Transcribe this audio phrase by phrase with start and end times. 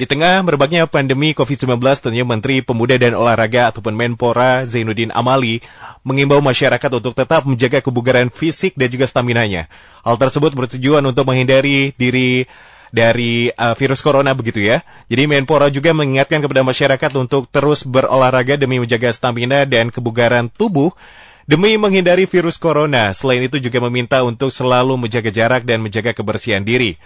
[0.00, 5.60] Di tengah merebaknya pandemi COVID-19, tentunya Menteri Pemuda dan Olahraga ataupun Menpora Zainuddin Amali
[6.08, 9.68] mengimbau masyarakat untuk tetap menjaga kebugaran fisik dan juga stamina-nya.
[10.00, 12.48] Hal tersebut bertujuan untuk menghindari diri
[12.88, 14.80] dari uh, virus corona begitu ya.
[15.12, 20.96] Jadi Menpora juga mengingatkan kepada masyarakat untuk terus berolahraga demi menjaga stamina dan kebugaran tubuh
[21.44, 23.12] demi menghindari virus corona.
[23.12, 26.96] Selain itu juga meminta untuk selalu menjaga jarak dan menjaga kebersihan diri.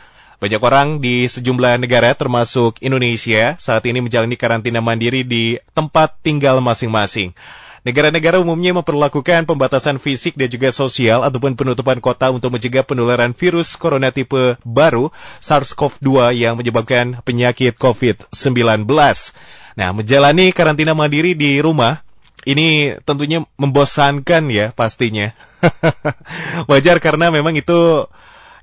[0.42, 6.58] Banyak orang di sejumlah negara termasuk Indonesia saat ini menjalani karantina mandiri di tempat tinggal
[6.58, 7.34] masing-masing.
[7.84, 13.76] Negara-negara umumnya memperlakukan pembatasan fisik dan juga sosial ataupun penutupan kota untuk mencegah penularan virus
[13.76, 15.12] corona tipe baru
[15.44, 18.88] SARS-CoV-2 yang menyebabkan penyakit COVID-19.
[19.76, 22.00] Nah, menjalani karantina mandiri di rumah
[22.48, 25.36] ini tentunya membosankan ya pastinya.
[26.72, 28.08] Wajar karena memang itu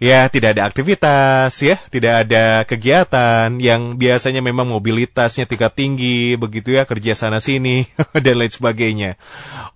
[0.01, 6.73] ya tidak ada aktivitas ya, tidak ada kegiatan yang biasanya memang mobilitasnya tingkat tinggi begitu
[6.73, 7.85] ya kerja sana sini
[8.25, 9.21] dan lain sebagainya.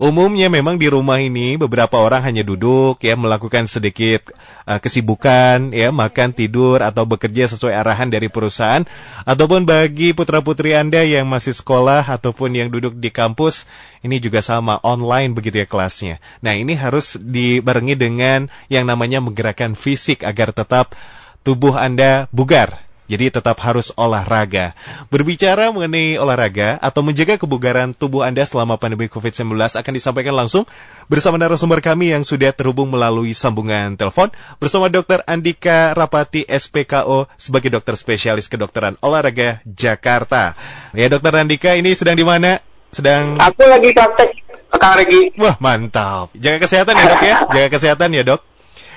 [0.01, 4.33] Umumnya memang di rumah ini beberapa orang hanya duduk ya melakukan sedikit
[4.65, 8.81] uh, kesibukan ya makan tidur atau bekerja sesuai arahan dari perusahaan
[9.29, 13.69] ataupun bagi putra-putri Anda yang masih sekolah ataupun yang duduk di kampus
[14.05, 16.21] ini juga sama online begitu ya kelasnya.
[16.45, 20.95] Nah, ini harus dibarengi dengan yang namanya menggerakkan fisik agar tetap
[21.43, 22.85] tubuh Anda bugar.
[23.05, 24.73] Jadi tetap harus olahraga.
[25.13, 30.65] Berbicara mengenai olahraga atau menjaga kebugaran tubuh Anda selama pandemi COVID-19 akan disampaikan langsung
[31.05, 35.21] bersama narasumber kami yang sudah terhubung melalui sambungan telepon bersama Dr.
[35.29, 40.57] Andika Rapati SPKO sebagai dokter spesialis kedokteran olahraga Jakarta.
[40.97, 42.57] Ya Dokter Andika ini sedang di mana?
[42.89, 45.31] Sedang Aku lagi praktek Kang Regi.
[45.39, 46.35] Wah, mantap.
[46.35, 47.37] Jaga kesehatan ya, Dok ya.
[47.47, 48.54] Jaga kesehatan ya, Dok.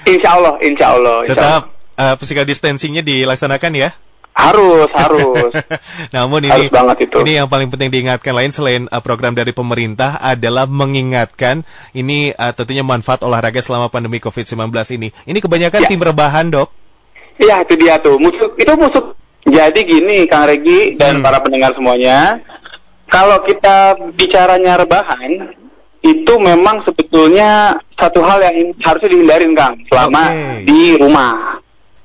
[0.09, 1.17] Insya Allah, insya Allah.
[1.23, 1.63] Insya Tetap
[1.95, 3.91] uh, physical distancingnya dilaksanakan ya.
[4.33, 5.51] Harus, harus.
[6.15, 7.19] Namun Harus ini banget itu.
[7.27, 12.55] ini yang paling penting diingatkan lain selain uh, program dari pemerintah adalah mengingatkan ini uh,
[12.55, 15.11] tentunya manfaat olahraga selama pandemi COVID-19 ini.
[15.27, 15.89] Ini kebanyakan Ya.
[15.91, 16.71] tim rebahan, Dok.
[17.39, 18.15] Iya, itu dia tuh.
[18.17, 19.11] Musuh itu musuh.
[19.43, 21.25] Jadi gini, Kang Regi dan Hmm.
[21.27, 22.39] para pendengar semuanya,
[23.07, 25.51] kalau kita bicaranya rebahan,
[25.99, 30.65] itu memang sebetulnya satu hal yang harusnya dihindarin, Kang, selama Oke.
[30.65, 31.35] di rumah.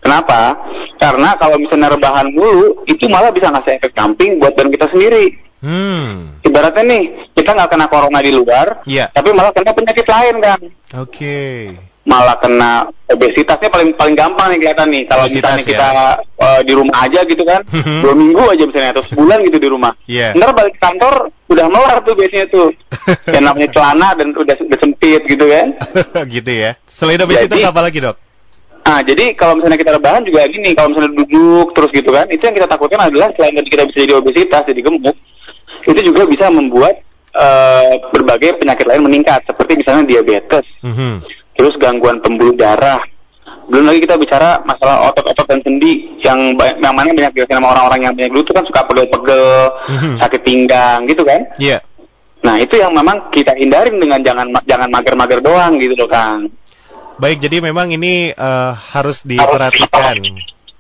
[0.03, 0.57] Kenapa?
[0.99, 5.37] Karena kalau misalnya rebahan mulu, itu malah bisa ngasih efek samping buat badan kita sendiri.
[5.63, 6.35] Hmm.
[6.43, 7.03] Ibaratnya nih,
[7.39, 9.07] kita nggak kena corona di luar, Iya.
[9.15, 10.61] tapi malah kena penyakit lain, Kang.
[10.99, 11.71] Oke.
[12.03, 15.67] Malah kena obesitasnya paling paling gampang nih kelihatan nih kalau Obesitas, misalnya ya.
[15.71, 15.87] kita
[16.37, 17.99] eh, di rumah aja gitu kan Mhm.
[18.03, 20.35] dua minggu aja misalnya atau sebulan gitu di rumah Iya.
[20.35, 21.13] ntar balik kantor
[21.47, 22.67] udah melar tuh biasanya tuh
[23.35, 25.67] yang namanya celana dan udah, udah sempit gitu kan
[26.35, 26.75] gitu ya.
[26.85, 28.17] Selain obesitas Jadi- apa lagi, Dok?
[28.83, 32.43] ah jadi kalau misalnya kita rebahan juga gini kalau misalnya duduk terus gitu kan itu
[32.43, 35.15] yang kita takutkan adalah selain kita bisa jadi obesitas jadi gemuk
[35.87, 36.99] itu juga bisa membuat
[37.31, 41.23] eh, berbagai penyakit lain meningkat seperti misalnya diabetes Mhm.
[41.57, 43.01] Terus gangguan pembuluh darah.
[43.63, 47.99] Belum lagi kita bicara masalah otot-otot dan sendi yang yang mana banyak dirasain sama orang-orang
[48.07, 49.47] yang banyak dulu tuh kan suka pegel-pegel,
[49.87, 50.13] Mhm.
[50.19, 51.41] sakit pinggang gitu kan.
[51.55, 51.79] Iya.
[52.43, 56.51] Nah, itu yang memang kita hindarin dengan jangan jangan mager-mager doang gitu loh, Kang.
[57.15, 60.19] Baik, jadi memang ini eh, harus diperhatikan.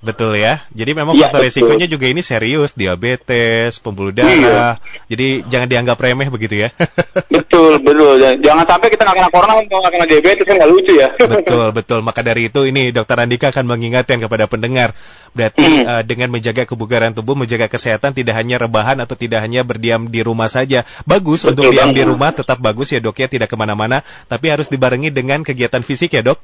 [0.03, 0.67] Betul ya.
[0.69, 1.47] Jadi memang Iya, faktor betul.
[1.47, 4.19] resikonya juga ini serius, diabetes, pembuluh Iya.
[4.19, 4.75] darah.
[5.07, 6.69] Jadi jangan dianggap remeh begitu ya.
[7.33, 8.17] Betul, betul.
[8.41, 11.09] Jangan sampai kita nggak kena corona nggak kena diabetes kan nggak lucu ya.
[11.39, 11.99] betul, betul.
[12.03, 14.91] Maka dari itu ini Dokter Andika akan mengingatkan kepada pendengar.
[15.31, 20.09] Berarti eh, dengan menjaga kebugaran tubuh, menjaga kesehatan tidak hanya rebahan atau tidak hanya berdiam
[20.09, 20.83] di rumah saja.
[21.07, 22.09] Bagus Betul untuk diam di banget.
[22.09, 24.01] rumah, tetap bagus ya dok ya, tidak ke mana-mana.
[24.27, 26.41] Tapi harus dibarengi dengan kegiatan fisik ya dok.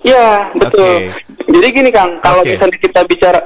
[0.00, 0.80] Iya, betul.
[0.80, 1.12] Oke.
[1.50, 2.56] Jadi gini, Kang, kalau Oke.
[2.56, 3.40] misalnya kita bicara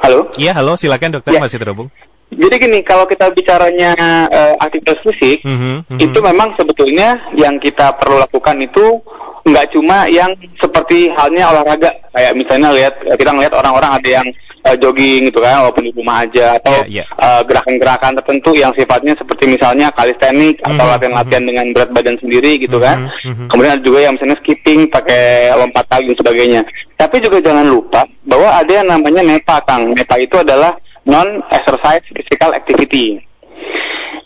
[0.00, 0.32] Halo?
[0.40, 1.40] Iya, halo, silakan dokter Ya.
[1.44, 1.92] masih terhubung.
[2.32, 3.92] Jadi gini, kalau kita bicaranya
[4.32, 5.98] eh, aktivitas fisik, Mhm, mhm.
[6.00, 8.96] itu memang sebetulnya yang kita perlu lakukan itu
[9.44, 14.26] nggak cuma yang seperti halnya olahraga, kayak misalnya lihat kita ngelihat orang-orang ada yang
[14.60, 17.04] eh, jogging gitu kan, walaupun di rumah aja, atau Iya, iya.
[17.08, 22.60] eh, gerakan-gerakan tertentu yang sifatnya seperti misalnya kalistenik atau Mhm, latihan-latihan dengan berat badan sendiri
[22.60, 23.08] gitu kan.
[23.24, 23.46] Mhm, mhm.
[23.48, 26.60] Kemudian ada juga yang misalnya skipping pakai lompat tali dan sebagainya.
[26.96, 29.96] Tapi juga jangan lupa bahwa ada yang namanya NEPA, Kang.
[29.96, 30.76] NEPA itu adalah
[31.08, 33.16] non exercise physical activity.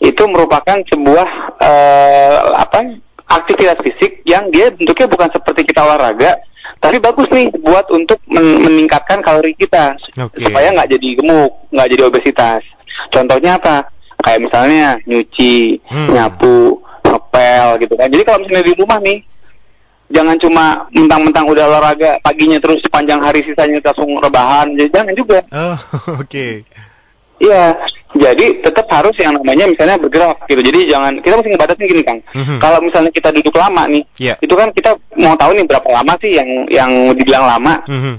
[0.03, 1.27] Itu merupakan sebuah
[1.63, 2.79] eh, apa?
[3.25, 6.37] aktivitas fisik yang dia bentuknya bukan seperti kita olahraga,
[6.77, 10.43] tapi bagus nih buat untuk men- meningkatkan kalori kita Oke.
[10.43, 12.61] supaya nggak jadi gemuk, nggak jadi obesitas.
[13.09, 13.89] Contohnya apa?
[14.17, 16.09] Kayak misalnya nyuci, Hmm.
[16.09, 18.07] nyapu, ngepel gitu kan.
[18.07, 19.19] Jadi kalau misalnya di rumah nih,
[20.07, 24.69] jangan cuma mentang-mentang udah olahraga paginya terus sepanjang hari sisanya langsung rebahan.
[24.73, 25.39] Jadi jangan juga.
[25.51, 25.77] Oh,
[26.21, 26.47] oke.
[27.35, 27.75] Iya,
[28.15, 30.61] jadi tetap harus yang namanya misalnya bergerak gitu.
[30.63, 32.19] Jadi jangan kita mesti ngebatasin gini Kang.
[32.31, 32.57] Mhm.
[32.63, 34.35] Kalau misalnya kita duduk lama nih, Iya.
[34.39, 37.75] itu kan kita mau tahu nih berapa lama sih yang yang dibilang lama.
[37.91, 38.13] Mhm.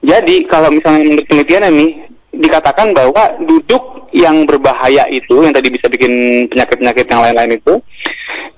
[0.00, 1.90] Jadi kalau misalnya menurut penelitian nih
[2.38, 7.74] dikatakan bahwa duduk yang berbahaya itu yang tadi bisa bikin penyakit-penyakit yang lain-lain itu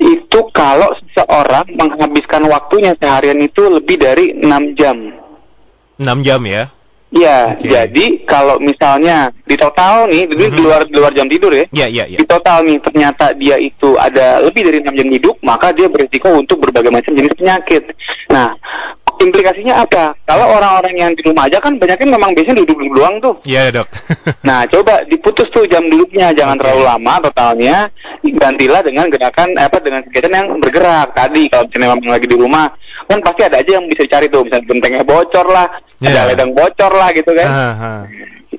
[0.01, 4.97] itu kalau seseorang menghabiskan waktunya seharian itu lebih dari 6 jam.
[6.01, 6.73] 6 jam ya.
[7.11, 7.67] Ya, Oke.
[7.67, 11.67] jadi kalau misalnya di total nih, di luar di luar jam tidur ya.
[11.75, 12.19] Ya, ya, ya.
[12.23, 16.31] Di total nih ternyata dia itu ada lebih dari 6 jam hidup, maka dia berisiko
[16.39, 17.83] untuk berbagai macam jenis penyakit.
[18.31, 18.55] Nah,
[19.19, 20.15] implikasinya apa?
[20.23, 23.35] Kalau orang-orang yang di rumah aja kan banyaknya memang biasanya duduk-duduk doang tuh.
[23.43, 23.89] Iya, Dok.
[24.49, 26.63] Nah, coba diputus tuh jam duduknya, jangan Oke.
[26.65, 27.77] terlalu lama totalnya.
[28.23, 31.51] Gantilah dengan gerakan apa dengan kegiatan yang bergerak tadi.
[31.51, 32.67] Kalau misalnya memang lagi di rumah,
[33.11, 35.67] kan pasti ada aja yang bisa dicari tuh, misalnya gentengnya bocor lah,
[35.99, 36.15] Ya.
[36.15, 37.51] ada ledang bocor lah gitu kan.
[37.51, 37.95] Aha.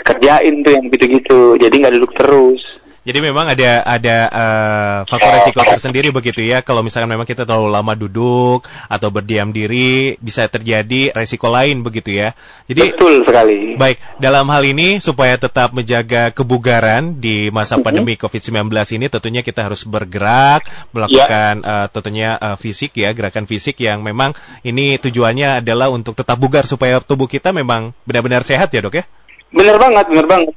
[0.03, 1.55] Kerjain tuh yang gitu-gitu.
[1.55, 2.61] Jadi nggak duduk terus.
[3.01, 6.61] Jadi memang ada ada eh, faktor resiko tersendiri begitu ya.
[6.61, 12.13] Kalau misalkan memang kita terlalu lama duduk atau berdiam diri, bisa terjadi resiko lain begitu
[12.13, 12.37] ya.
[12.69, 13.73] Jadi Betul sekali.
[13.73, 19.65] Baik, dalam hal ini supaya tetap menjaga kebugaran di masa pandemi COVID-19 ini tentunya kita
[19.65, 25.89] harus bergerak, melakukan eh, tentunya eh, fisik ya, gerakan fisik yang memang ini tujuannya adalah
[25.89, 29.09] untuk tetap bugar supaya tubuh kita memang benar-benar sehat ya, Dok ya.
[29.49, 30.53] Bener banget, bener banget.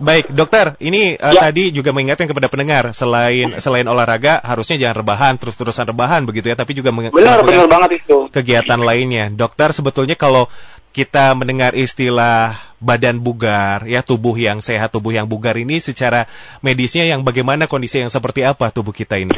[0.00, 1.44] Baik, dokter, ini Ya.
[1.44, 6.56] tadi juga mengingatkan kepada pendengar selain selain olahraga harusnya jangan rebahan terus-terusan rebahan begitu ya,
[6.56, 8.32] tapi juga melakukan bener banget itu.
[8.32, 9.28] kegiatan lainnya.
[9.28, 10.48] Dokter, sebetulnya kalau
[10.90, 16.24] kita mendengar istilah badan bugar, ya tubuh yang sehat, tubuh yang bugar ini secara
[16.64, 19.36] medisnya yang bagaimana kondisi yang seperti apa tubuh kita ini?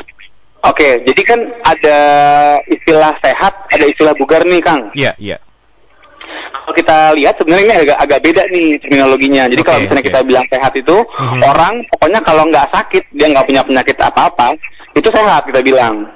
[0.62, 1.98] Oke, jadi kan ada
[2.70, 4.94] istilah sehat, ada istilah bugar nih, Kang.
[4.94, 5.42] Iya, iya.
[6.62, 9.50] Kalau kita lihat sebenarnya ini agak agak beda nih terminologinya.
[9.50, 10.10] Jadi Oke, kalau misalnya oke.
[10.10, 11.40] kita bilang sehat itu Mhm.
[11.42, 14.46] orang pokoknya kalau nggak sakit dia nggak punya penyakit apa-apa
[14.94, 16.06] itu sehat kita bilang.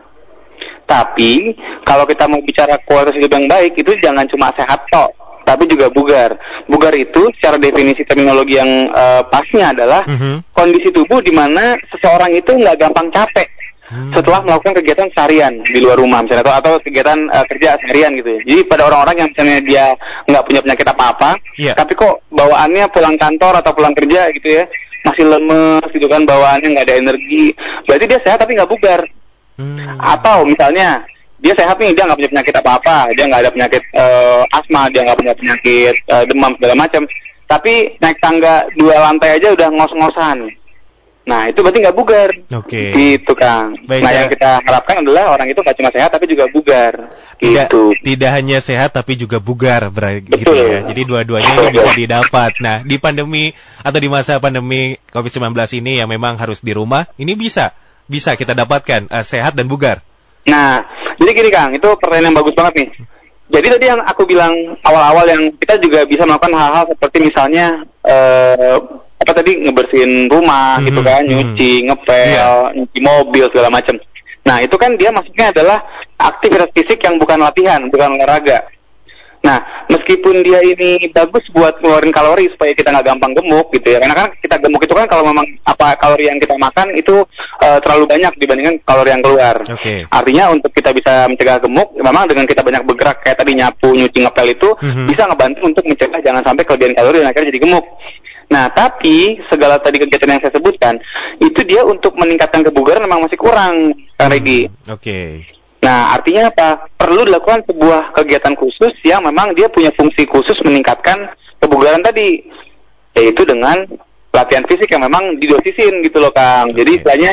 [0.87, 1.51] Tapi
[1.83, 5.11] kalau kita mau bicara kualitas hidup yang baik itu jangan cuma sehat tok,
[5.43, 6.39] tapi juga bugar.
[6.71, 10.47] Bugar itu secara definisi terminologi yang eh, pasnya adalah Mhm.
[10.55, 13.51] kondisi tubuh di mana seseorang itu nggak gampang capek
[13.87, 14.11] Hmm.
[14.11, 18.29] setelah melakukan kegiatan seharian di luar rumah misalnya atau, atau kegiatan eh, kerja seharian gitu
[18.35, 18.41] ya.
[18.43, 19.85] Jadi pada orang-orang yang misalnya dia
[20.27, 21.73] nggak punya penyakit apa-apa, Iya.
[21.79, 24.67] tapi kok bawaannya pulang kantor atau pulang kerja gitu ya
[25.07, 27.55] masih lemes gitu kan bawaannya nggak ada energi,
[27.87, 29.07] berarti dia sehat tapi nggak bugar.
[29.55, 29.79] Hmm.
[30.03, 31.07] Atau misalnya
[31.39, 35.07] dia sehat nih dia nggak punya penyakit apa-apa, dia nggak ada penyakit eh, asma, dia
[35.07, 37.03] nggak punya penyakit eh, demam segala macam,
[37.47, 40.51] tapi naik tangga dua lantai aja udah ngos-ngosan.
[41.27, 42.31] Nah itu berarti nggak bugar.
[42.55, 42.95] Oke.
[42.95, 43.75] Gitu Kang.
[43.83, 46.93] Baik, nah saya- yang kita harapkan adalah orang itu nggak cuma sehat tapi juga bugar.
[47.37, 47.83] Tidak, Gitu.
[48.01, 50.87] tidak hanya sehat tapi juga bugar berarti gitu ya.
[50.87, 52.57] Jadi dua-duanya ini bisa didapat.
[52.63, 53.51] Nah, di pandemi
[53.83, 57.75] atau di masa pandemi COVID-19 ini yang memang harus di rumah, ini bisa
[58.07, 60.01] bisa kita dapatkan eh, sehat dan bugar.
[60.47, 60.79] Nah,
[61.19, 62.89] jadi gini Kang, itu pertanyaan yang bagus banget nih.
[63.47, 67.67] Jadi tadi yang aku bilang awal-awal yang kita juga bisa melakukan hal-hal seperti misalnya
[68.03, 68.79] eh
[69.17, 71.31] apa tadi ngebersihin rumah gitu Mhm, kan, mhm.
[71.33, 72.49] nyuci, ngepel, Iya.
[72.77, 73.95] nyuci mobil segala macam.
[74.47, 75.79] Nah, itu kan dia maksudnya adalah
[76.17, 78.63] aktivitas fisik yang bukan latihan, bukan olahraga.
[79.43, 84.03] Nah, meskipun dia ini bagus buat ngeluarin kalori supaya kita nggak gampang gemuk gitu ya.
[84.03, 87.23] Karena kan kita gemuk itu kan kalau memang apa kalori yang kita makan itu
[87.63, 89.57] eh, terlalu banyak dibandingkan kalori yang keluar.
[89.63, 90.03] Oke.
[90.09, 94.19] Artinya untuk kita bisa mencegah gemuk, memang dengan kita banyak bergerak kayak tadi nyapu, nyuci,
[94.23, 95.07] ngepel itu Mhm.
[95.09, 97.87] bisa ngebantu untuk mencegah jangan sampai kelebihan kalori dan akhirnya jadi gemuk.
[98.47, 100.95] Nah, tapi segala tadi kegiatan yang saya sebutkan
[101.43, 104.71] itu dia untuk meningkatkan kebugaran memang masih kurang, Kang Regi.
[104.87, 105.43] Oke.
[105.83, 106.87] Nah, artinya apa?
[106.95, 111.27] Perlu dilakukan sebuah kegiatan khusus yang memang dia punya fungsi khusus meningkatkan
[111.59, 112.43] kebugaran tadi,
[113.19, 113.83] yaitu dengan
[114.31, 116.71] latihan fisik yang memang didosisin gitu loh, Kang.
[116.71, 116.99] Jadi Oke.
[117.03, 117.33] istilahnya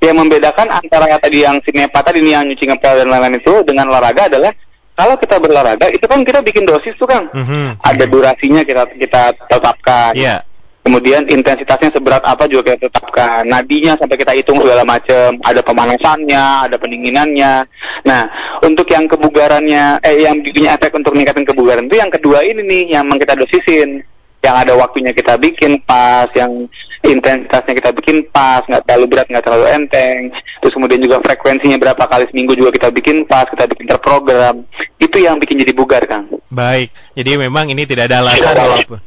[0.00, 3.88] yang membedakan antara tadi yang sinepa tadi nih yang nyuci ngepel dan lain-lain itu dengan
[3.88, 4.52] olahraga adalah
[4.96, 7.28] kalau kita berolahraga itu kan kita bikin dosis tuh, Kang.
[7.28, 7.84] Mhm.
[7.84, 10.16] Ada durasinya kita kita tetapkan.
[10.16, 10.40] Iya.
[10.86, 13.44] Kemudian intensitasnya seberat apa juga kita tetapkan.
[13.44, 15.36] Nadinya sampai kita hitung segala macam.
[15.44, 17.66] Ada pemanasannya, ada pendinginannya.
[18.06, 18.22] Nah,
[18.62, 22.82] untuk yang kebugarannya, eh yang punya efek untuk meningkatkan kebugaran itu yang kedua ini nih
[22.96, 24.00] yang kita dosisin.
[24.40, 26.70] Yang ada waktunya kita bikin pas, yang
[27.06, 30.20] intensitasnya kita bikin pas, nggak terlalu berat, nggak terlalu enteng.
[30.62, 34.66] Terus kemudian juga frekuensinya berapa kali seminggu juga kita bikin pas, kita bikin terprogram.
[34.98, 36.26] Itu yang bikin jadi bugar, Kang.
[36.50, 36.90] Baik.
[37.14, 38.98] Jadi memang ini tidak ada alasan walaupun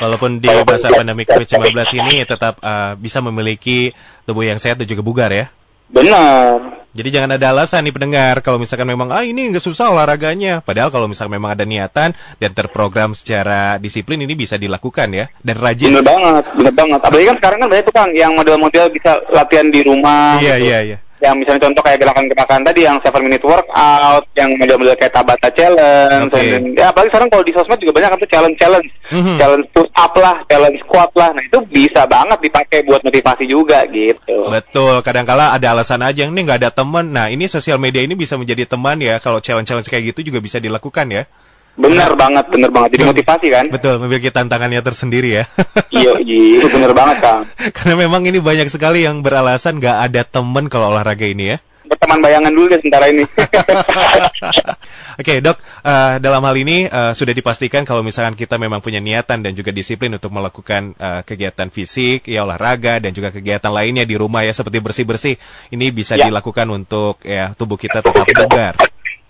[0.00, 3.92] walaupun di masa pandemi COVID-19 ini tetap eh, bisa memiliki
[4.24, 5.52] tubuh yang sehat dan juga bugar ya.
[5.90, 6.79] Benar.
[6.90, 10.58] Jadi jangan ada alasan nih pendengar kalau misalkan memang ah ini nggak susah olahraganya.
[10.58, 12.10] Padahal kalau misalkan memang ada niatan
[12.42, 15.94] dan terprogram secara disiplin ini bisa dilakukan ya dan rajin.
[15.94, 17.00] Bener banget, bener banget.
[17.06, 20.42] Apalagi kan sekarang kan banyak tuh Kang yang model-model bisa latihan di rumah.
[20.42, 20.66] Iya gitu.
[20.66, 20.98] iya iya.
[21.20, 26.32] Yang misalnya contoh kayak gerakan-gerakan tadi yang 7 minute workout, yang model-model kayak Tabata challenge.
[26.32, 26.48] Oke.
[26.48, 28.88] dan- ya apalagi sekarang kalau di sosmed juga banyak kan tuh challenge-challenge.
[29.12, 29.34] Mhm.
[29.36, 31.30] Challenge push up lah, challenge squat lah.
[31.36, 34.48] Nah, itu bisa banget dipakai buat motivasi juga gitu.
[34.48, 37.12] Betul, kadangkala ada alasan aja ini nggak ada teman.
[37.12, 39.20] Nah, ini sosial media ini bisa menjadi teman ya.
[39.20, 41.28] Kalau challenge-challenge kayak gitu juga bisa dilakukan ya.
[41.80, 42.88] Bener banget, bener banget.
[42.94, 43.64] Jadi motivasi kan?
[43.72, 45.44] Betul, memiliki tantangannya tersendiri ya.
[45.90, 47.42] Iya, iya, bener banget Kang.
[47.74, 51.58] Karena memang ini banyak sekali yang beralasan nggak ada teman kalau olahraga ini ya.
[51.82, 53.26] Berteman bayangan dulu deh sementara ini.
[55.20, 59.42] Oke dok, eh, dalam hal ini eh, sudah dipastikan kalau misalkan kita memang punya niatan
[59.42, 64.14] dan juga disiplin untuk melakukan eh, kegiatan fisik, ya olahraga dan juga kegiatan lainnya di
[64.14, 65.34] rumah ya seperti bersih-bersih,
[65.74, 66.30] ini bisa Ya.
[66.30, 68.74] dilakukan untuk ya tubuh kita tetap bugar.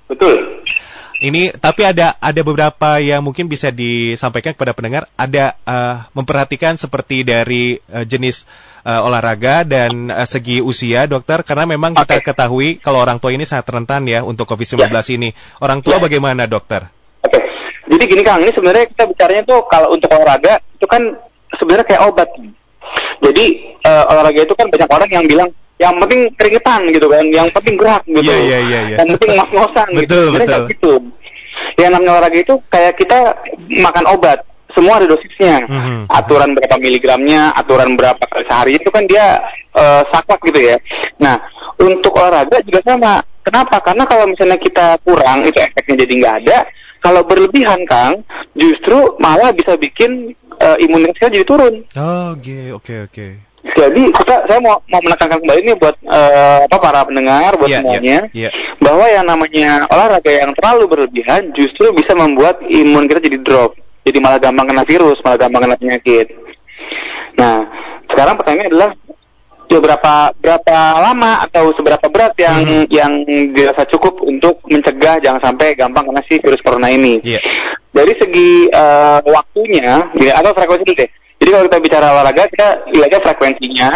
[0.07, 0.60] Betul.
[1.21, 5.05] Ini tapi ada ada beberapa yang mungkin bisa disampaikan kepada pendengar.
[5.21, 8.49] Ada eh, memperhatikan seperti dari eh, jenis
[8.89, 11.45] eh, olahraga dan eh, segi usia, dokter.
[11.45, 12.25] Karena memang kita Oke.
[12.25, 14.89] ketahui kalau orang tua ini sangat rentan ya untuk COVID-19
[15.21, 15.29] ini.
[15.61, 16.09] Orang tua Ya.
[16.09, 16.89] bagaimana, dokter?
[17.21, 17.37] Oke.
[17.85, 21.05] Jadi gini Kang, ini sebenarnya kita bicaranya tuh kalau untuk olahraga itu kan
[21.61, 22.33] sebenarnya kayak obat.
[23.21, 23.45] Jadi
[23.77, 27.81] eh, olahraga itu kan banyak orang yang bilang yang penting keringetan gitu kan, yang penting
[27.81, 28.21] gerak gitu.
[28.21, 28.97] Iya, iya, iya, iya.
[29.01, 30.21] Yang penting ngos-ngosan gitu.
[30.37, 30.93] Betul, gitu.
[31.81, 33.19] Yang namanya olahraga itu kayak kita
[33.81, 34.45] makan obat.
[34.71, 35.67] Semua ada dosisnya.
[35.67, 36.07] Mhm.
[36.07, 39.41] Aturan berapa miligramnya, aturan berapa kali sehari itu kan dia
[40.13, 40.77] saklek gitu ya.
[41.19, 41.41] Nah,
[41.81, 43.25] untuk olahraga juga sama.
[43.41, 43.81] Kenapa?
[43.81, 46.59] Karena kalau misalnya kita kurang, itu efeknya jadi nggak ada.
[47.01, 48.21] Kalau berlebihan, Kang,
[48.53, 51.75] justru malah bisa bikin eh, imunitas kita jadi turun.
[51.97, 53.27] Oh, oke, oke, oke.
[53.61, 57.85] Jadi kita, saya mau mau menekankan kembali nih buat eh, apa para pendengar, buat Iya,
[57.85, 58.51] semuanya, iya, iya.
[58.81, 63.77] bahwa yang namanya olahraga yang terlalu berlebihan justru bisa membuat imun kita jadi drop,
[64.09, 66.33] jadi malah gampang kena virus, malah gampang kena penyakit.
[67.37, 67.69] Nah,
[68.09, 68.91] sekarang pertanyaannya adalah
[69.71, 72.85] ya berapa berapa lama atau seberapa berat yang Mhm.
[72.91, 73.13] yang
[73.55, 77.21] dirasa cukup untuk mencegah jangan sampai gampang kena si virus corona ini.
[77.21, 77.39] Iya.
[77.93, 81.11] Dari segi eh, waktunya, ya, atau frekuensi deh.
[81.41, 83.91] Jadi kalau kita bicara olahraga, kita lihatnya frekuensinya,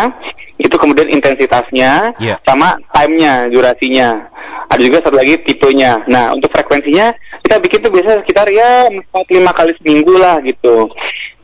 [0.57, 2.41] itu kemudian intensitasnya, Iya.
[2.43, 4.33] sama time-nya, durasinya.
[4.73, 6.01] Ada juga satu lagi tipenya.
[6.09, 7.13] Nah, untuk frekuensinya,
[7.45, 10.89] kita bikin tuh biasanya sekitar ya 4-5 kali seminggu lah gitu.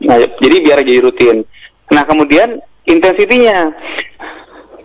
[0.01, 1.45] Nah, jadi biar jadi rutin.
[1.93, 3.69] Nah, kemudian intensitinya.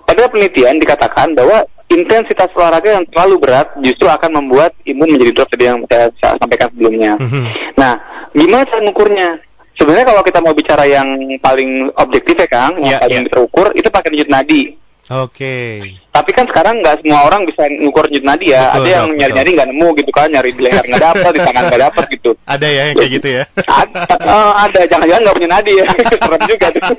[0.06, 5.48] Pada penelitian dikatakan bahwa intensitas olahraga yang terlalu berat justru akan membuat imun menjadi drop
[5.50, 7.16] tadi yang saya sa- sampaikan sebelumnya.
[7.18, 7.42] Mhm.
[7.74, 7.94] Nah,
[8.30, 9.30] gimana cara ngukurnya?
[9.76, 13.28] Sebenarnya kalau kita mau bicara yang paling objektif ya Kang, yang Iya, paling iya.
[13.28, 14.62] terukur itu pakai denyut nadi.
[15.06, 15.78] Oke.
[16.10, 18.66] Tapi kan sekarang nggak semua orang bisa ngukur denyut nadi ya.
[18.66, 19.18] Betul, Ada yang betul.
[19.20, 22.30] nyari-nyari nggak nemu gitu kan, nyari di leher nggak dapat, di tangan nggak dapat gitu.
[22.42, 23.42] Ada ya yang kayak gitu ya.
[23.62, 26.96] Ada, eh, ada jangan-jangan nggak punya nadi ya, serem juga tuh.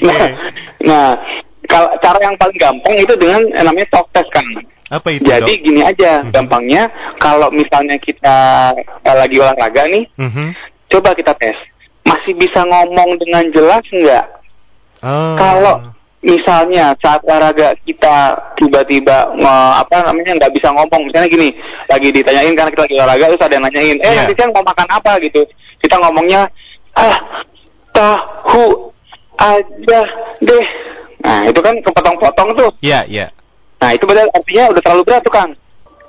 [0.00, 0.26] nah,
[0.80, 1.08] nah,
[1.66, 4.46] kalau cara yang paling gampang itu dengan namanya talk test kan.
[4.86, 5.62] Apa itu, Jadi dok?
[5.66, 6.30] gini aja, Mhm.
[6.30, 6.82] gampangnya
[7.18, 10.46] kalau misalnya kita eh, lagi olahraga nih, Mhm.
[10.88, 11.56] Coba kita tes.
[12.06, 14.26] Masih bisa ngomong dengan jelas nggak?
[15.02, 15.34] Oh.
[15.36, 15.74] Kalau
[16.22, 19.30] misalnya saat olahraga kita tiba-tiba
[19.78, 21.54] apa namanya nggak bisa ngomong, misalnya gini,
[21.86, 24.18] lagi ditanyain karena kita lagi olahraga terus ada yang nanyain, eh Iya.
[24.24, 25.40] nanti siang mau makan apa gitu,
[25.82, 26.50] kita ngomongnya
[26.96, 27.16] ah
[27.92, 28.90] tahu
[29.36, 30.00] aja
[30.40, 30.66] deh.
[31.22, 32.70] Nah itu kan kepotong-potong tuh.
[32.80, 33.26] Iya, iya.
[33.82, 35.50] Nah itu berarti artinya udah terlalu berat tuh Kang.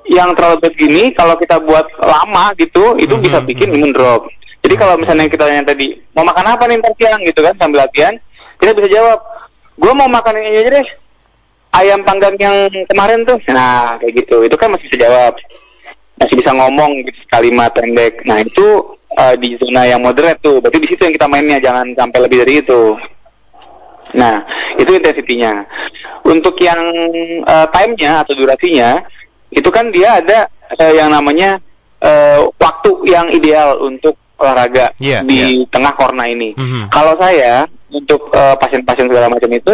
[0.07, 3.75] Yang terlalu berat gini kalau kita buat lama gitu, itu Mhm, bisa bikin mhm.
[3.77, 4.22] imun drop.
[4.67, 7.88] Jadi kalau misalnya kita tanya tadi, mau makan apa nih ntar siang gitu kan sambil
[7.88, 8.12] latihan,
[8.59, 9.24] kita bisa jawab,
[9.79, 10.88] gue mau makan ini aja deh,
[11.71, 13.39] ayam panggang yang kemarin tuh.
[13.47, 15.39] Nah kayak gitu, itu kan masih bisa jawab,
[16.19, 18.27] masih bisa ngomong gitu kalimat pendek.
[18.27, 21.88] Nah itu eh, di zona yang moderate tuh, berarti di situ yang kita mainnya, jangan
[21.95, 22.83] sampai lebih dari itu.
[24.19, 24.43] Nah,
[24.75, 25.63] itu intensitinya.
[26.27, 26.83] Untuk yang
[27.39, 29.00] eh, time-nya atau durasinya,
[29.47, 31.55] itu kan dia ada eh, yang namanya
[32.03, 36.53] eh, waktu yang ideal untuk olahraga Iya, di tengah corona ini.
[36.53, 36.89] Mhm.
[36.89, 39.74] Kalau saya untuk eh, pasien-pasien segala macam itu,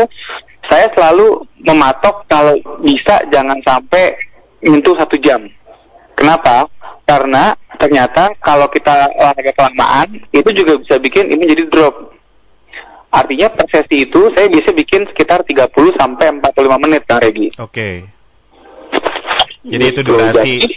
[0.65, 4.15] saya selalu mematok kalau bisa jangan sampai
[4.61, 5.43] menyentuh satu jam.
[6.15, 6.69] Kenapa?
[7.03, 12.15] Karena ternyata kalau kita olahraga kelamaan, itu juga bisa bikin imun jadi drop.
[13.11, 17.51] Artinya per sesi itu saya biasa bikin sekitar 30 sampai 45 menit Kang Regi.
[17.59, 18.07] Oke.
[19.63, 20.09] Jadi itu Gitu.
[20.09, 20.53] durasi.
[20.59, 20.67] Jadi,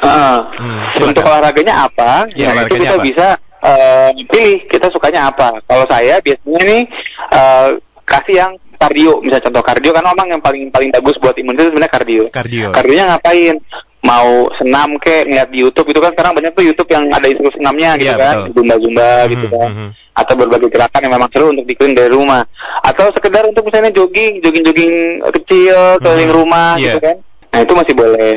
[0.00, 1.30] uh, Hmm, untuk silakan.
[1.32, 2.10] olahraganya apa?
[2.32, 3.04] Ya, Nah, itu kita apa?
[3.04, 3.26] bisa
[3.60, 5.60] uh, pilih kita sukanya apa.
[5.62, 6.82] Kalau saya biasanya nih
[7.30, 7.68] uh,
[8.04, 11.92] kasih yang kardio, misalnya contoh kardio kan memang yang paling paling bagus buat imunitas sebenarnya
[11.92, 12.24] kardio.
[12.28, 12.68] Kardio.
[12.70, 13.56] Kardionya ngapain?
[14.00, 17.60] Mau senam kek ngeliat di YouTube itu kan sekarang banyak tuh YouTube yang ada instruksi
[17.60, 19.68] senamnya gitu Iya, kan, zumba-zumba gitu Mhm, kan.
[19.68, 19.88] mhm.
[20.10, 22.40] Atau berbagai gerakan yang memang seru untuk diikutin dari rumah.
[22.80, 24.92] Atau sekedar untuk misalnya jogging, jogging-jogging
[25.36, 26.38] kecil keliling Mhm.
[26.40, 26.84] rumah Iya.
[26.86, 27.16] gitu kan.
[27.52, 28.34] Nah, itu masih boleh.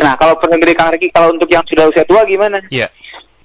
[0.00, 2.62] Nah, kalau dari Kang Riki, kalau untuk yang sudah usia tua gimana?
[2.72, 2.88] Iya.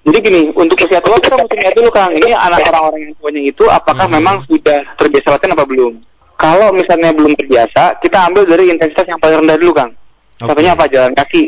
[0.07, 3.41] Jadi gini, untuk usia tua kita mesti lihat dulu Kang, ini anak orang-orang yang tuanya
[3.43, 4.15] itu apakah Hmm.
[4.15, 5.93] memang sudah terbiasa latihan apa belum?
[6.37, 9.91] Kalau misalnya belum terbiasa, kita ambil dari intensitas yang paling rendah dulu Kang.
[9.91, 10.47] Oke.
[10.47, 10.85] Contohnya apa?
[10.87, 11.43] Jalan kaki.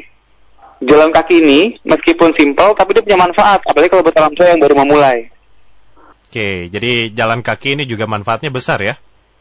[0.80, 4.60] Jalan kaki ini meskipun simpel, tapi dia punya manfaat, apalagi kalau buat orang tua yang
[4.60, 5.18] baru memulai.
[6.30, 8.96] Oke, jadi jalan kaki ini juga manfaatnya besar ya?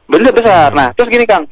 [0.09, 0.73] Bener besar.
[0.73, 0.79] Hmm.
[0.79, 1.45] Nah, terus gini Kang,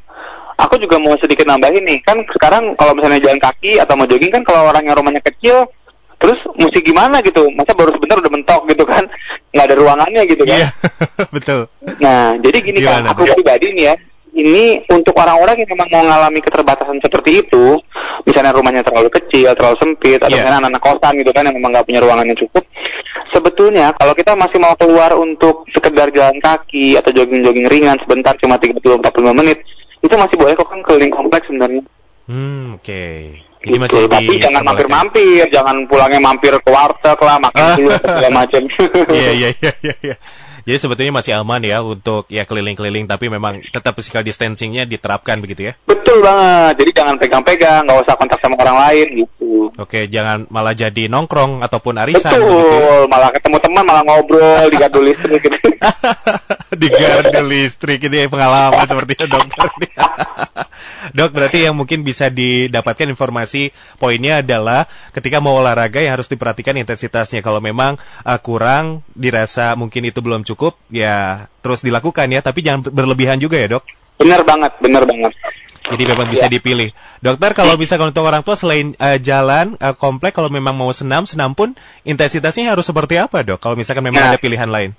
[0.56, 4.32] aku juga mau sedikit nambahin nih, kan sekarang kalau misalnya jalan kaki atau mau jogging
[4.32, 5.68] kan kalau orang yang rumahnya kecil,
[6.16, 7.48] terus mesti gimana gitu?
[7.52, 9.04] Masa baru sebentar udah mentok gitu kan?
[9.52, 10.58] Nggak ada ruangannya gitu kan?
[10.60, 10.68] Iya,
[11.36, 11.60] betul.
[12.00, 13.94] Nah, jadi gini kan, aku pribadi nih ya,
[14.36, 17.80] ini untuk orang-orang yang memang mau mengalami keterbatasan seperti itu,
[18.28, 20.44] misalnya rumahnya terlalu kecil, terlalu sempit, atau Iya.
[20.44, 22.64] misalnya anak-anak kosan gitu kan yang memang nggak punya ruangan yang cukup,
[23.32, 28.60] sebetulnya kalau kita masih mau keluar untuk sekedar jalan kaki atau jogging-jogging ringan sebentar cuma
[28.60, 29.64] 30-45 menit,
[30.06, 31.82] itu masih boleh kok kan keliling kompleks sebenarnya.
[32.26, 33.02] Hmm, oke.
[33.66, 33.82] Ini Gitu.
[33.82, 37.75] masih Tapi jangan mampir-mampir, jangan pulangnya mampir ke warteg lah, makan Ah.
[37.75, 38.62] dulu segala macam.
[39.16, 40.16] Iya, iya, iya, iya, iya.
[40.66, 45.70] Jadi sebetulnya masih aman ya untuk ya keliling-keliling tapi memang tetap physical distancingnya diterapkan begitu
[45.70, 45.73] ya.
[45.87, 46.82] Betul banget.
[46.82, 49.70] Jadi jangan pegang-pegang, nggak usah kontak sama orang lain gitu.
[49.78, 52.82] Oke, jangan malah jadi nongkrong ataupun arisan begitu ya.
[52.82, 55.58] Betul, malah ketemu teman malah ngobrol di gardu listrik gitu.
[56.82, 59.70] di gardu listrik ini pengalaman sepertinya dokter.
[61.12, 63.70] Dok, berarti yang mungkin bisa didapatkan informasi
[64.00, 67.44] poinnya adalah ketika mau olahraga yang harus diperhatikan intensitasnya.
[67.44, 72.40] Kalau memang uh, kurang, dirasa mungkin itu belum cukup, ya terus dilakukan ya.
[72.42, 73.84] Tapi jangan berlebihan juga ya dok.
[74.16, 75.32] bener banget, bener banget.
[75.86, 76.90] Jadi memang bisa dipilih.
[77.22, 81.22] Dokter, kalau misalkan untuk orang tua selain uh, jalan uh, komplek, kalau memang mau senam,
[81.30, 83.62] senam pun intensitasnya harus seperti apa dok?
[83.62, 84.30] Kalau misalkan memang Nah.
[84.34, 84.90] ada pilihan lain.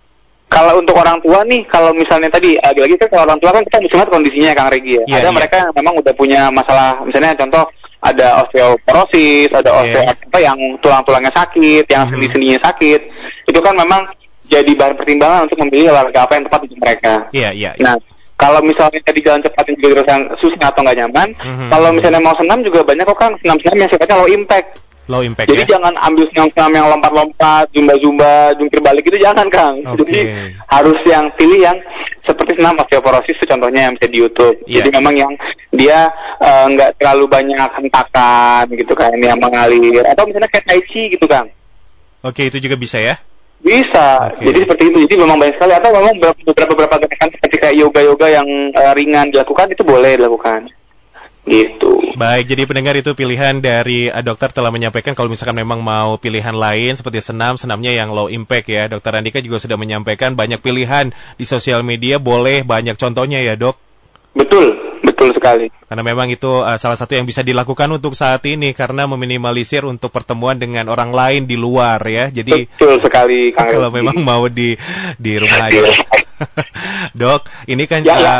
[0.47, 3.77] Kalau untuk orang tua nih, kalau misalnya tadi lagi-lagi kan kalau orang tua kan kita
[3.83, 5.03] mesti lihat kondisinya Kang Regi ya.
[5.03, 5.35] Iya, ada iya.
[5.35, 7.63] mereka yang memang udah punya masalah, misalnya contoh
[7.99, 9.79] ada osteoporosis, ada Iya.
[9.83, 12.11] osteo apa yang tulang-tulangnya sakit, yang Mhm.
[12.15, 13.01] sendi-sendinya sakit.
[13.43, 14.07] Itu kan memang
[14.47, 17.13] jadi bahan pertimbangan untuk memilih olahraga apa yang tepat untuk mereka.
[17.35, 17.71] Iya, iya.
[17.75, 17.83] iya.
[17.83, 17.95] Nah,
[18.39, 21.67] kalau misalnya tadi jalan cepat yang juga dirasa susah atau nggak nyaman, Mhm.
[21.67, 24.67] kalau misalnya mau senam juga banyak kok kan senam-senam yang sifatnya low impact.
[25.07, 25.79] Low impact Jadi ya.
[25.79, 29.79] jangan ambil senam-senam yang lompat-lompat, zumba-zumba, jungkir balik itu jangan Kang.
[29.87, 30.03] Oke.
[30.03, 30.19] Jadi
[30.67, 31.77] harus yang pilih yang
[32.27, 34.55] seperti senam osteoporosis itu contohnya yang bisa di YouTube.
[34.67, 34.83] Iya.
[34.83, 35.31] Jadi memang yang
[35.71, 36.11] dia
[36.43, 40.03] eh, nggak terlalu banyak hentakan gitu kan, yang mengalir.
[40.03, 41.47] Atau misalnya kayak tai chi gitu Kang.
[42.27, 43.15] Oke, itu juga bisa ya.
[43.63, 44.27] Bisa.
[44.27, 44.43] Oke.
[44.43, 44.97] Jadi seperti itu.
[45.07, 45.73] Jadi memang banyak sekali.
[45.79, 50.67] Atau memang beberapa beberapa, gerakan seperti kayak yoga-yoga yang eh, ringan dilakukan itu boleh dilakukan.
[51.47, 51.87] Gitu.
[52.19, 56.51] Baik, jadi pendengar itu pilihan dari uh, dokter telah menyampaikan kalau misalkan memang mau pilihan
[56.51, 58.91] lain seperti senam, senamnya yang low impact ya.
[58.91, 63.79] Dokter Andika juga sudah menyampaikan banyak pilihan di sosial media, boleh banyak contohnya ya dok.
[64.35, 65.71] Betul, betul sekali.
[65.87, 70.11] Karena memang itu uh, salah satu yang bisa dilakukan untuk saat ini karena meminimalisir untuk
[70.11, 72.27] pertemuan dengan orang lain di luar ya.
[72.27, 74.75] Jadi Betul sekali Kang kalau memang mau di
[75.15, 75.79] di rumah aja.
[77.19, 78.35] Dok, ini kan Ya, ya.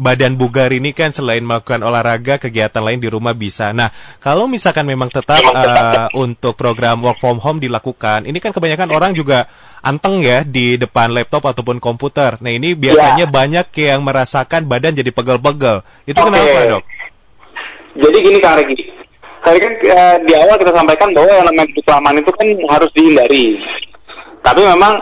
[0.00, 3.76] Uh, badan bugar ini kan selain melakukan olahraga, kegiatan lain di rumah bisa.
[3.76, 8.88] Nah, kalau misalkan memang tetap uh, untuk program work from home dilakukan, ini kan kebanyakan
[8.96, 9.44] orang juga
[9.84, 12.40] anteng ya di depan laptop ataupun komputer.
[12.40, 15.84] Nah, ini biasanya banyak yang merasakan badan jadi pegel-pegel.
[16.08, 16.32] Itu Oke.
[16.32, 16.84] kenapa, Dok?
[18.00, 18.76] Jadi gini Kang Regi.
[19.40, 23.56] Tadi kan eh, di awal kita sampaikan bahwa duduk kelamaan itu kan harus dihindari.
[24.40, 25.00] Tapi memang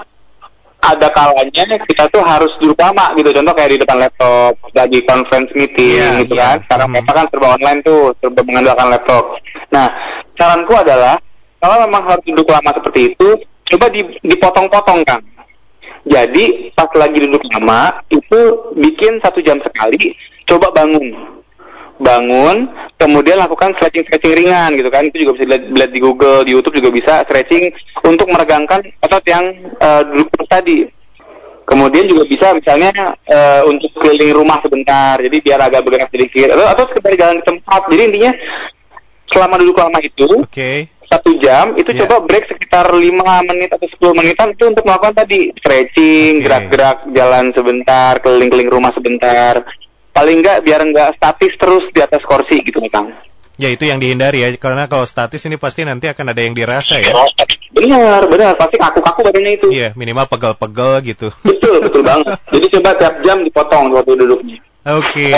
[0.78, 3.34] ada kalanya kita tuh harus duduk lama gitu.
[3.34, 6.44] Contoh kayak di depan laptop, lagi conference meeting Iya, gitu iya.
[6.54, 6.56] kan.
[6.64, 6.96] Sekarang Mhm.
[7.02, 9.24] kita kan serba online tuh, serba mengandalkan laptop.
[9.74, 9.86] Nah,
[10.38, 11.18] saranku adalah
[11.58, 13.28] kalau memang harus duduk lama seperti itu,
[13.74, 15.22] coba di- dipotong-potong Kang.
[16.08, 18.40] Jadi pas lagi duduk lama itu
[18.78, 20.14] bikin satu jam sekali,
[20.46, 21.37] coba bangun
[21.98, 25.06] bangun, kemudian lakukan stretching-stretching ringan gitu kan.
[25.06, 27.70] Itu juga bisa dilihat, dilihat di Google, di YouTube juga bisa stretching
[28.02, 29.44] untuk meregangkan otot yang
[30.14, 30.78] duduk terus tadi.
[31.68, 32.88] Kemudian juga bisa misalnya
[33.28, 37.44] eh, untuk keliling rumah sebentar, jadi biar agak bergerak sedikit, atau, atau sekedar jalan di
[37.44, 37.80] tempat.
[37.92, 38.32] Jadi intinya
[39.28, 40.88] selama duduk lama itu Oke.
[41.04, 42.08] satu jam itu Iya.
[42.08, 47.52] coba break sekitar 5 menit atau 10 menitan itu untuk melakukan tadi stretching, gerak-gerak jalan
[47.52, 49.60] sebentar, keliling-keliling rumah sebentar.
[50.18, 53.06] Paling enggak biar enggak statis terus di atas kursi gitu Kang.
[53.54, 56.98] Ya itu yang dihindari ya, karena kalau statis ini pasti nanti akan ada yang dirasa
[56.98, 57.10] ya.
[57.74, 59.66] Benar, benar, pasti kaku-kaku badannya itu.
[59.70, 61.28] Iya, minimal pegel-pegel gitu.
[61.42, 62.38] Betul, betul banget.
[62.54, 64.58] Jadi coba tiap jam dipotong waktu duduknya.
[64.88, 65.34] Oke,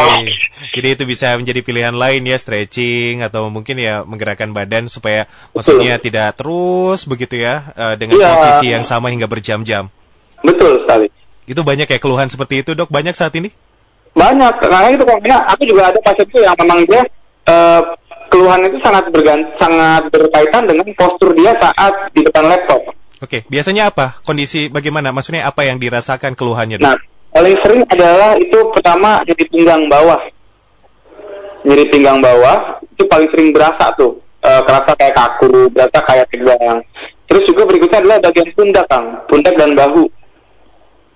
[0.76, 5.98] jadi itu bisa menjadi pilihan lain ya stretching atau mungkin ya menggerakkan badan supaya maksudnya
[5.98, 8.30] tidak terus begitu ya eh, dengan Iya.
[8.30, 9.90] posisi yang sama hingga berjam-jam.
[10.44, 11.08] Betul sekali.
[11.50, 13.50] Itu banyak ya keluhan seperti itu dok, banyak saat ini?
[14.14, 17.02] Banyak, karena itu karena aku juga ada pasienku yang memang dia
[17.46, 17.80] eh,
[18.30, 22.80] keluhan itu sangat bergan sangat berkaitan dengan postur dia saat di depan laptop.
[23.20, 24.22] Oke, biasanya apa?
[24.24, 25.12] Kondisi bagaimana?
[25.12, 26.88] Maksudnya apa yang dirasakan keluhannya dok?
[26.88, 26.96] Nah,
[27.36, 30.20] paling sering adalah itu pertama nyeri pinggang bawah.
[31.68, 34.16] Nyeri pinggang bawah itu paling sering berasa tuh.
[34.40, 36.80] Eh, kerasa kayak kaku, berasa kayak tegang.
[37.28, 39.06] Terus juga berikutnya adalah bagian pundak, Kang.
[39.28, 40.08] Pundak dan bahu.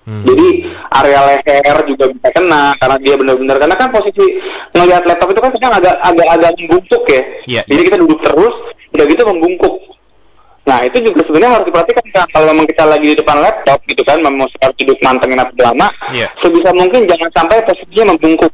[0.04, 0.20] Hmm.
[0.28, 0.68] Jadi
[1.00, 4.36] area leher juga bisa kena karena dia benar-benar karena kan posisi
[4.76, 7.22] ngelihat laptop itu kan sekarang agak agak agak membungkuk ya.
[7.48, 8.54] Iya, Jadi kita duduk terus,
[8.92, 9.74] udah gitu membungkuk.
[10.64, 14.02] Nah itu juga sebenarnya harus diperhatikan kan kalau memang kita lagi di depan laptop gitu
[14.04, 16.28] kan, memang harus duduk mantengin atau lama, Iya.
[16.40, 18.52] sebisa mungkin jangan sampai posisinya membungkuk.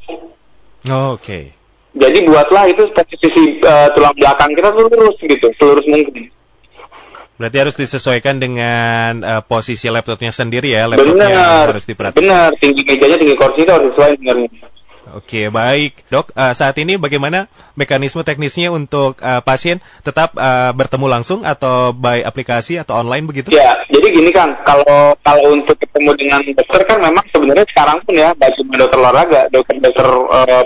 [0.91, 1.51] Oh, Oke.
[1.91, 6.31] Jadi buatlah itu posisi eh, tulang belakang kita tuh lurus gitu, selurus mungkin.
[7.41, 12.21] Berarti harus disesuaikan dengan eh, posisi laptopnya sendiri ya, laptopnya Benar, harus diperhatikan.
[12.21, 12.53] benar.
[12.61, 14.49] Tinggi mejanya, tinggi kursi itu harus sesuai sebenarnya.
[15.11, 16.07] Oke, baik.
[16.07, 17.49] Dok, eh, saat ini bagaimana
[17.81, 23.49] mekanisme teknisnya untuk eh, pasien tetap eh, bertemu langsung atau by aplikasi atau online begitu?
[23.51, 28.15] Ya, jadi gini kan, kalau kalau untuk ketemu dengan dokter kan memang sebenarnya sekarang pun
[28.15, 30.63] ya, baik dokter olahraga, dokter-dokter uh,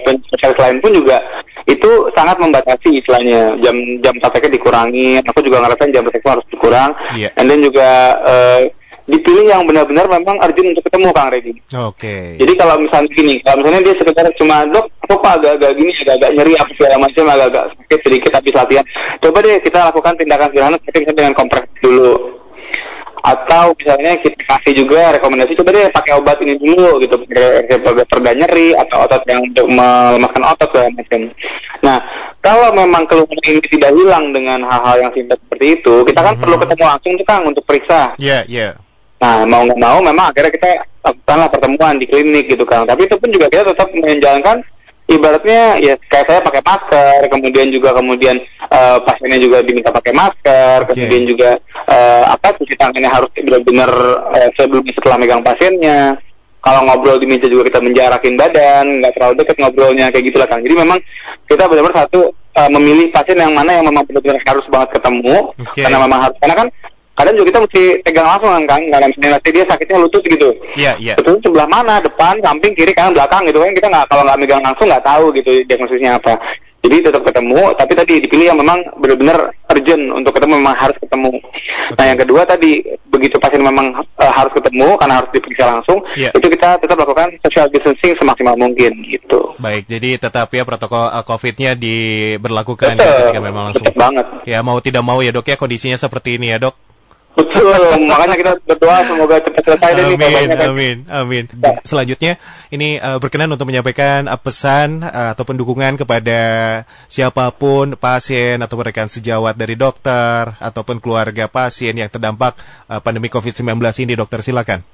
[0.59, 1.23] lain pun juga
[1.65, 5.21] itu sangat membatasi istilahnya jam jam prakteknya dikurangi.
[5.25, 6.91] Aku juga ngerasain jam prakteknya harus dikurang.
[7.17, 7.29] Iya.
[7.41, 7.89] And then juga
[8.25, 8.61] eh,
[9.05, 11.53] dipilih yang benar-benar memang urgent untuk ketemu Kang Redi.
[11.77, 12.41] Oke.
[12.41, 16.31] Jadi kalau misalnya gini, kalau misalnya dia sekedar cuma dok, aku kok agak-agak gini, agak-agak
[16.33, 18.85] nyeri apa segala macam, agak-agak sakit sedikit habis latihan.
[19.21, 22.13] Coba deh kita lakukan tindakan sederhana seperti misalnya dengan kompres dulu.
[23.25, 27.17] Atau misalnya kita kasih juga rekomendasi coba deh pakai obat ini dulu gitu,
[27.89, 31.21] obat pereda nyeri atau otot yang untuk melemahkan otot segala macam.
[31.81, 31.99] Nah,
[32.45, 36.61] kalau memang keluhan ini tidak hilang dengan hal-hal yang simpel seperti itu, kita kan perlu
[36.61, 38.13] ketemu langsung tuh Kang untuk periksa.
[38.21, 38.77] Ya, ya.
[39.25, 40.69] Nah, mau nggak mau memang akhirnya kita
[41.01, 42.85] lakukanlah pertemuan di klinik gitu kan.
[42.85, 44.61] Tapi itu pun juga kita tetap menjalankan
[45.05, 48.37] ibaratnya ya kayak saya pakai masker, kemudian juga kemudian
[48.73, 53.93] eh, pasiennya juga diminta pakai masker, kemudian juga eh, apa cuci tangannya harus benar-benar
[54.37, 56.17] eh, sebelum setelah megang pasiennya.
[56.65, 60.65] Kalau ngobrol di meja juga kita menjarakin badan, nggak terlalu dekat ngobrolnya kayak gitulah kan.
[60.65, 60.97] Jadi memang
[61.45, 65.85] kita benar-benar satu eh, memilih pasien yang mana yang memang benar-benar harus banget ketemu, Oke.
[65.85, 66.69] karena memang harus karena kan
[67.15, 68.81] kadang juga kita mesti pegang langsung kan kan?
[68.85, 70.49] Nggak misalnya nanti dia sakitnya lutut gitu.
[70.75, 71.15] Ya, ya.
[71.15, 72.03] betul sebelah mana?
[72.03, 73.71] Depan samping kiri kanan belakang gitu kan.
[73.73, 76.35] Kita nggak kalau nggak megang langsung nggak tahu gitu diagnosisnya apa.
[76.85, 81.33] Jadi tetap ketemu tapi tadi dipilih yang memang benar-benar urgent untuk ketemu memang harus ketemu.
[81.97, 83.89] Nah yang kedua tadi begitu pasien memang
[84.21, 86.29] eh, harus ketemu karena harus diperiksa langsung Iya.
[86.37, 89.57] itu kita tetap lakukan social distancing semaksimal mungkin gitu.
[89.57, 93.09] Baik, jadi tetap ya protokol eh, COVID-nya diberlakukan betul.
[93.09, 93.85] ya ketika memang langsung.
[93.89, 94.27] betul banget.
[94.45, 96.77] Ya mau tidak mau ya dok ya kondisinya seperti ini ya dok.
[97.35, 97.75] Betul
[98.07, 100.69] makanya kita berdoa semoga cepat selesai deh nih Amin, kan.
[100.71, 101.45] amin, amin.
[101.51, 101.73] Ya.
[101.83, 102.33] Selanjutnya,
[102.71, 106.41] ini eh, berkenan untuk menyampaikan eh, pesan eh, ataupun dukungan kepada
[107.11, 112.55] siapa pun pasien atau rekan sejawat dari dokter ataupun keluarga pasien yang terdampak
[112.87, 114.87] eh, pandemi COVID-19 ini, dokter silakan.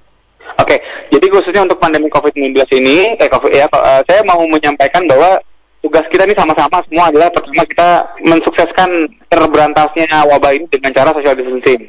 [0.59, 0.77] Oke,
[1.13, 5.41] jadi khususnya untuk pandemi COVID-19 ini, eh, COVID, ya, eh, saya mau menyampaikan bahwa
[5.81, 7.91] tugas kita ini sama-sama semua adalah pertama kita
[8.25, 8.91] mensukseskan
[9.33, 11.89] terberantasnya wabah ini dengan cara social distancing.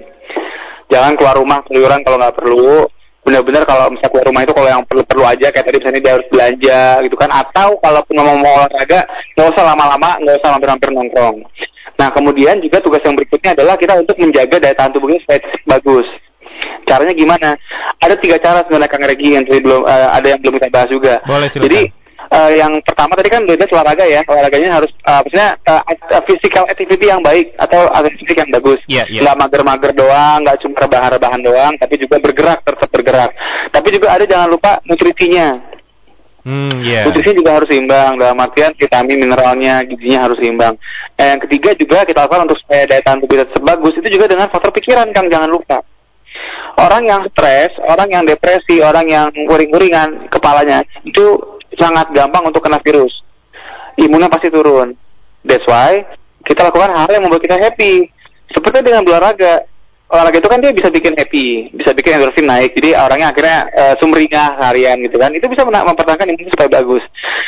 [0.92, 2.88] Jangan keluar rumah keluyuran kalau nggak perlu.
[3.22, 6.28] Benar-benar kalau misalnya keluar rumah itu kalau yang perlu-perlu aja kayak tadi misalnya dia harus
[6.34, 9.06] belanja gitu kan atau kalaupun mau mau olahraga
[9.38, 11.38] nggak usah lama-lama nggak usah hampir-hampir nongkrong.
[12.02, 15.40] Nah kemudian juga tugas yang berikutnya adalah kita untuk menjaga daya tahan tubuh kita supaya
[15.70, 16.08] bagus.
[16.90, 17.50] Caranya gimana?
[18.02, 20.90] Ada tiga cara sebenarnya Kang Regi yang tadi belum eh, ada yang belum kita bahas
[20.90, 21.14] juga.
[21.30, 21.66] Boleh, silakan.
[21.70, 21.82] Jadi
[22.32, 24.22] eh, yang pertama tadi kan beda olahraga ya.
[24.26, 28.80] Olahraganya harus eh, maksudnya act- physical activity yang baik atau aktivitas yang bagus.
[28.88, 29.04] Iya.
[29.08, 33.32] Nggak mager-mager doang, nggak cuma rebahan-rebahan doang, tapi juga bergerak tetap bergerak.
[33.72, 35.60] Tapi juga ada jangan lupa nutrisinya.
[36.42, 37.06] Hmm, ya.
[37.06, 40.74] Nutrisinya juga harus seimbang dalam artian vitamin, mineralnya, gizinya harus seimbang.
[41.22, 44.26] Eh, yang ketiga juga kita lakukan untuk supaya daya tahan tubuh kita bagus itu juga
[44.26, 45.86] dengan faktor pikiran Kang jangan lupa.
[46.82, 51.38] Orang yang stres, orang yang depresi, orang yang uring-uringan kepalanya itu
[51.76, 53.24] sangat gampang untuk kena virus.
[54.00, 54.96] Imunnya pasti turun.
[55.44, 56.06] That's why
[56.46, 58.10] kita lakukan hal yang membuat kita happy.
[58.52, 59.68] Seperti dengan berolahraga.
[60.12, 62.76] Olahraga itu kan dia bisa bikin happy, bisa bikin endorfin naik.
[62.76, 65.32] Jadi orangnya akhirnya eh, sumringah harian gitu kan.
[65.32, 67.00] Itu bisa mempertahankan imun supaya bagus.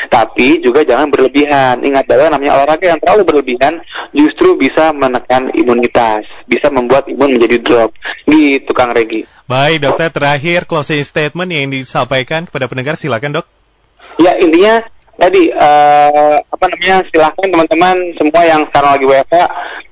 [0.08, 1.84] Tapi juga jangan berlebihan.
[1.84, 3.84] Ingat bahwa namanya olahraga yang terlalu berlebihan
[4.16, 7.92] justru bisa menekan imunitas, bisa membuat imun menjadi drop.
[8.32, 9.28] Gitu Kang Regi.
[9.44, 13.63] Baik, dokter terakhir closing statement yang disampaikan kepada pendengar silakan, Dok.
[14.22, 14.84] Ya intinya
[15.18, 19.36] tadi uh, apa namanya silahkan teman-teman semua yang sekarang lagi WFH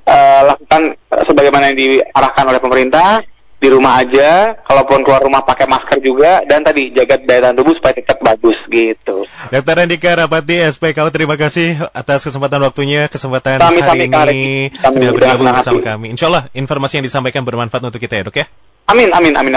[0.10, 0.82] uh, lakukan
[1.30, 3.22] sebagaimana yang diarahkan oleh pemerintah
[3.62, 7.78] di rumah aja, kalaupun keluar rumah pakai masker juga, dan tadi jaga daya tahan tubuh
[7.78, 9.22] supaya tetap bagus gitu.
[9.54, 14.46] Dokter Andika Rapati, SPKU, terima kasih atas kesempatan waktunya, kesempatan sami, hari sami, ini
[14.82, 16.10] sudah bergabung bersama kami.
[16.10, 18.50] Insya Allah informasi yang disampaikan bermanfaat untuk kita ya dok ya.
[18.90, 19.54] Amin, amin, amin.